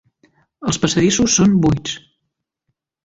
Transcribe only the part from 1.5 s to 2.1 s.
buits.